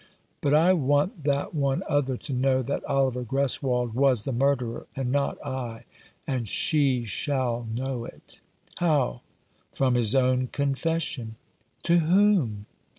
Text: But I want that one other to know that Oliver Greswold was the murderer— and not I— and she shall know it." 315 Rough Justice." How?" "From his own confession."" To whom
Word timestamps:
But 0.41 0.55
I 0.55 0.73
want 0.73 1.25
that 1.25 1.53
one 1.53 1.83
other 1.87 2.17
to 2.17 2.33
know 2.33 2.63
that 2.63 2.83
Oliver 2.85 3.23
Greswold 3.23 3.93
was 3.93 4.23
the 4.23 4.31
murderer— 4.31 4.87
and 4.95 5.11
not 5.11 5.37
I— 5.45 5.83
and 6.27 6.49
she 6.49 7.03
shall 7.05 7.67
know 7.71 8.05
it." 8.05 8.39
315 8.79 8.79
Rough 8.79 8.79
Justice." 8.79 8.79
How?" 8.87 9.21
"From 9.77 9.93
his 9.93 10.15
own 10.15 10.47
confession."" 10.47 11.35
To 11.83 11.99
whom 11.99 12.65